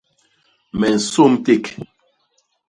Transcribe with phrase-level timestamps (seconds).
[0.77, 1.63] Me nsôm ték.